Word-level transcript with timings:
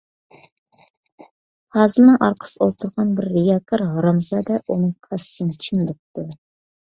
پازىلنىڭ 1.75 2.15
ئارقىسىدا 2.27 2.63
ئولتۇرغان 2.65 3.11
بىر 3.19 3.29
رىياكار 3.35 3.83
ھارامزادە 3.91 4.57
ئۇنىڭ 4.61 4.95
كاسىسىنى 5.09 5.61
چىمدىپتۇ. 5.67 6.27